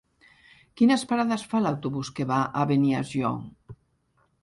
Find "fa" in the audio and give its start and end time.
1.53-1.63